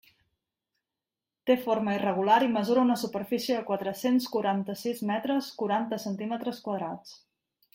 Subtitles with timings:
[1.49, 7.15] Té forma irregular i mesura una superfície de quatre-cents quaranta-sis metres, quaranta decímetres quadrats.